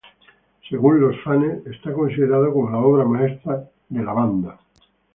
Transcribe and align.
Según 0.67 0.99
los 0.99 1.15
fanes, 1.23 1.63
es 1.67 1.79
considerado 1.93 2.51
como 2.51 2.71
la 2.71 2.79
obra 2.79 3.05
maestra 3.05 3.69
de 3.87 4.03
la 4.03 4.13
banda. 4.13 4.59